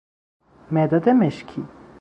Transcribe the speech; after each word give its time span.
مداد 0.71 1.09
مشکی 1.09 1.65